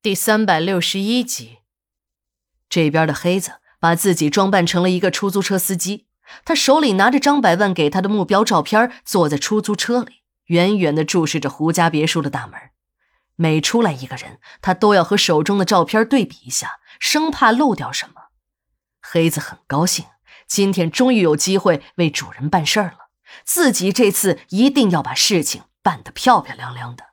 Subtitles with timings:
[0.00, 1.58] 第三百六十一集，
[2.68, 6.06] 这边的黑子把自己装扮成了一个出租车司机，
[6.44, 12.60] 他手里拿着张百万给他的目标照片，坐在出租车里，远远的注视着胡家别墅的大门。
[13.34, 18.28] 每出来一个人，他都要和手中的照片对比一下，生怕漏掉什么。
[19.02, 20.04] 黑子很高兴，
[20.46, 23.10] 今天终于有机会为主人办事了，
[23.44, 27.06] 自己这次一定要把事情办得漂漂亮亮的，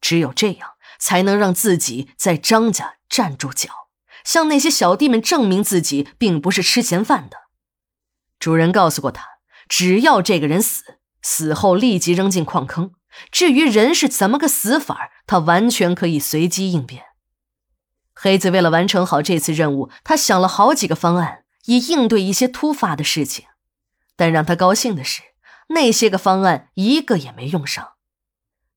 [0.00, 0.72] 只有这样。
[0.98, 3.70] 才能让自己在张家站住脚，
[4.24, 7.36] 向那些小弟们证明自己并不是吃闲饭的。
[8.38, 9.24] 主人告诉过他，
[9.68, 12.92] 只要这个人死，死后立即扔进矿坑。
[13.30, 17.02] 至于人是怎么个死法，他完全可以随机应变。
[18.14, 23.46] 黑子为了完成好这次任务，他想了好几个方案，以应对一些突发的事情。
[24.16, 25.22] 但让他高兴的是，
[25.68, 27.95] 那些个方案一个也没用上。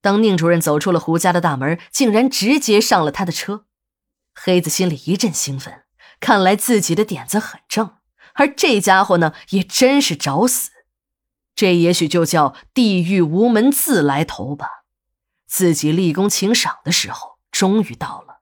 [0.02, 3.66] 当宁主任走出了胡家的大门，竟然直接上了他的车，
[4.34, 5.84] 黑子心里一阵兴奋，
[6.20, 7.96] 看来自己的点子很正，
[8.36, 10.72] 而这家伙呢，也真是找死。
[11.54, 14.86] 这也许就叫地狱无门自来投吧。
[15.46, 18.40] 自己立功请赏的时候终于到了。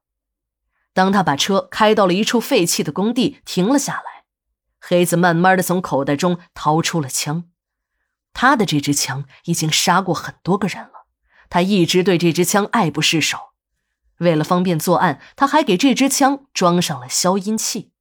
[0.93, 4.25] 当他把车开到了一处废弃的工地，停了下来，
[4.79, 7.45] 黑子慢慢的从口袋中掏出了枪，
[8.33, 10.96] 他的这支枪已经杀过很多个人了。
[11.49, 13.37] 他一直对这支枪爱不释手，
[14.19, 17.91] 为了方便作案，他还给这支枪装上了消音器。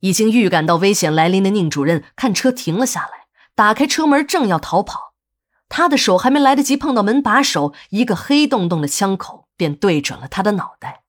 [0.00, 5.14] 已经预感到危险来临的宁主任看车停了下来，打开车门正要逃跑，
[5.68, 11.02] 他的手还没来得及碰到门把手，一个黑洞洞的枪口便对准了他的脑袋。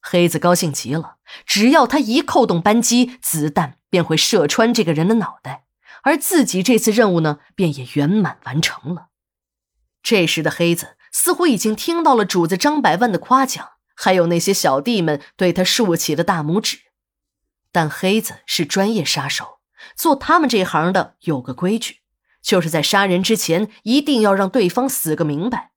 [0.00, 5.64] 黑子高兴极了，只要他一扣动扳机，子弹便会射穿这个人的脑袋，
[6.04, 9.07] 而自己这次任务呢，便也圆满完成了。
[10.10, 16.78] 这时的黑子似乎已经听到了主子张百万的夸奖，还有那些小弟们对他竖起的大拇指。
[17.70, 19.58] 但黑子是专业杀手，
[19.94, 21.98] 做他们这行的有个规矩，
[22.40, 25.72] 就是在杀人之前一定要让对方死个明白。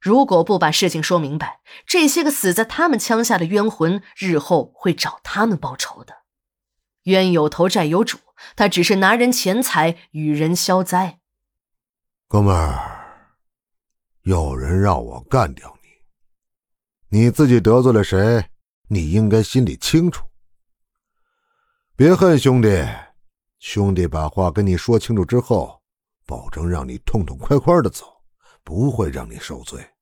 [0.00, 6.22] 如果不把事情说明白，这些个死在他们枪下的冤魂日后会找他们报仇的。
[7.02, 8.16] 冤有头债有主，
[8.56, 11.18] 他只是拿人钱财与人消灾。
[12.26, 12.95] 哥们儿。
[14.26, 15.78] 有人让我干掉
[17.10, 18.44] 你，你自己得罪了谁？
[18.88, 20.26] 你应该心里清楚。
[21.94, 22.84] 别恨兄弟，
[23.60, 25.80] 兄弟把话跟你说清楚之后，
[26.26, 28.20] 保证让你痛痛快快的走，
[28.64, 29.92] 不会让你受罪。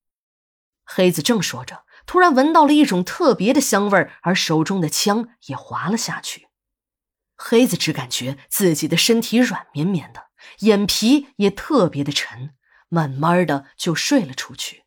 [0.86, 6.48] 黑子正说着，突然闻到了一种特别的香味而手中的枪也滑了下去。
[7.36, 10.28] 黑子只感觉自己的身体软绵绵的，
[10.60, 12.54] 眼皮也特别的沉。
[12.94, 14.84] 慢慢的就睡了出去。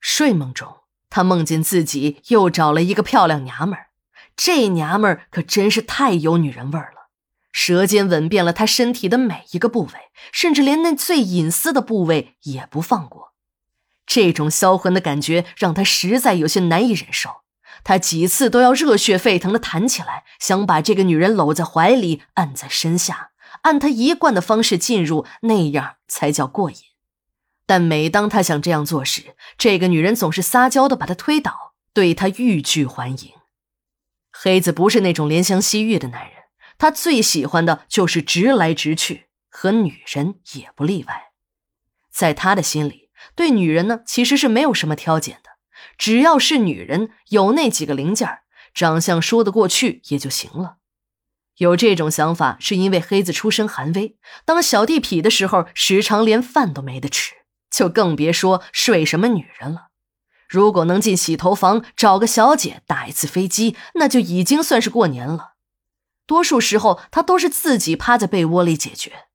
[0.00, 0.78] 睡梦中，
[1.10, 3.88] 他梦见自己又找了一个漂亮娘们儿，
[4.34, 7.10] 这娘们儿可真是太有女人味了，
[7.52, 9.92] 舌尖吻遍了他身体的每一个部位，
[10.32, 13.34] 甚至连那最隐私的部位也不放过。
[14.06, 17.42] 这种销魂的感觉让他实在有些难以忍受，
[17.82, 23.30] 他几次都要热血沸腾的弹起来，想把这个女人搂在怀里，按在身下。
[23.64, 26.76] 按他一贯的方式进入，那样才叫过瘾。
[27.66, 33.32] 但每当他想这样做时，这个女人总是撒娇的把他推倒，对他欲拒还迎。
[34.30, 36.32] 黑子不是那种怜香惜玉的男人，
[36.76, 41.32] 他最喜欢的就是直来直去，和女人也不例外。
[42.12, 45.50] 在他的心里，对女人呢其实是没有什么挑拣的，
[45.96, 48.28] 只要是女人，有那几个零件
[48.74, 50.76] 长相说得过去也就行了。
[51.58, 57.34] 有这种想法，是因为黑子出身寒微，当小地痞的时候，时常连饭都没得吃，
[57.70, 59.88] 就更别说睡什么女人了。
[60.48, 65.54] 如果能进洗头房找个小姐打一次飞机，那就已经算是过年了。
[66.26, 69.26] 多数时候，他都是自己趴在被窝里解决。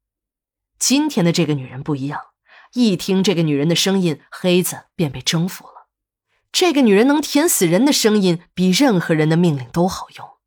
[0.77, 2.19] 今天的这个女人不一样，
[2.73, 5.87] 一听这个女人的声音，黑子便被征服了。
[6.51, 10.38] 这个女人能甜死人的声音，比任何人的命令都好用。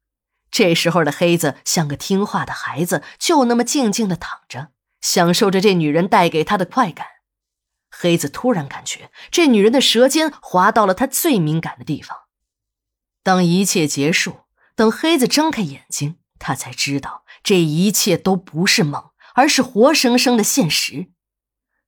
[0.52, 4.68] 这时候的黑子像个听话的孩子，就那么静静的躺着，
[5.00, 7.06] 享受着这女人带给他的快感。
[7.90, 12.16] 黑子突然感觉这女人的舌尖滑到了他最敏感的地方。
[13.22, 14.40] 当一切结束，
[14.74, 21.10] 等黑子睁开眼睛，他才知道这一切都不是梦，而是活生生的现实。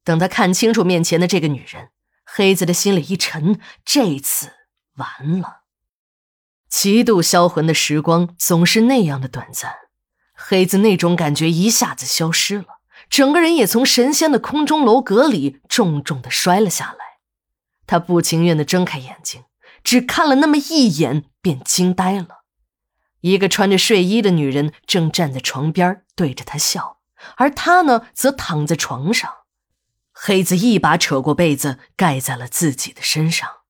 [0.05, 1.91] 等他看清楚面前的这个女人，
[2.25, 4.53] 黑子的心里一沉，这次
[4.97, 5.64] 完了。
[6.77, 9.73] 极度销魂的时光总是那样的短暂。
[10.35, 17.21] 黑子那种感觉一下子消失了整个人也从神仙的空中楼阁里重重的摔了下来。
[17.87, 19.45] 他不情愿的睁开眼睛
[19.85, 22.43] 只看了那么一眼便惊呆了。
[23.21, 26.99] 一个穿着睡衣的女人正站在床边对着他笑
[27.37, 29.33] 而他呢则躺在床上
[30.13, 33.64] 黑子一把扯过被子盖在了自己的身上。